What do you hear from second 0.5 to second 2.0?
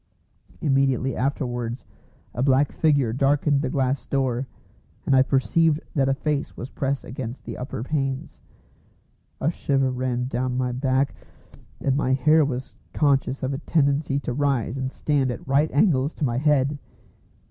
Immediately afterwards